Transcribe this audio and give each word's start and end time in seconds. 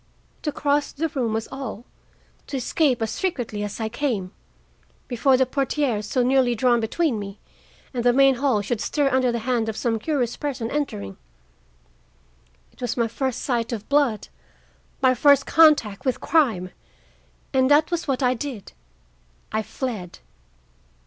To 0.41 0.51
cross 0.51 0.91
the 0.91 1.09
room 1.09 1.31
was 1.31 1.47
all; 1.51 1.85
to 2.47 2.57
escape 2.57 3.03
as 3.03 3.11
secretly 3.11 3.61
as 3.61 3.79
I 3.79 3.87
came, 3.87 4.31
before 5.07 5.37
the 5.37 5.45
portiere 5.45 6.01
so 6.01 6.23
nearly 6.23 6.55
drawn 6.55 6.79
between 6.79 7.19
me 7.19 7.39
and 7.93 8.03
the 8.03 8.11
main 8.11 8.33
hall 8.41 8.63
should 8.63 8.81
stir 8.81 9.11
under 9.11 9.31
the 9.31 9.37
hand 9.45 9.69
of 9.69 9.77
some 9.77 9.99
curious 9.99 10.35
person 10.37 10.71
entering. 10.71 11.17
It 12.71 12.81
was 12.81 12.97
my 12.97 13.07
first 13.07 13.43
sight 13.43 13.71
of 13.71 13.87
blood; 13.89 14.29
my 15.03 15.13
first 15.13 15.45
contact 15.45 16.03
with 16.03 16.19
crime, 16.19 16.71
and 17.53 17.69
that 17.69 17.91
was 17.91 18.07
what 18.07 18.23
I 18.23 18.33
did,—I 18.33 19.61
fled." 19.61 20.17